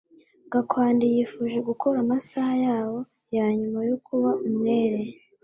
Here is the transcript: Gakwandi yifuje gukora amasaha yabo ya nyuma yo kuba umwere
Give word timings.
Gakwandi 0.51 1.05
yifuje 1.13 1.57
gukora 1.69 1.97
amasaha 2.03 2.53
yabo 2.65 2.97
ya 3.35 3.45
nyuma 3.59 3.79
yo 3.89 3.97
kuba 4.05 4.29
umwere 4.47 4.99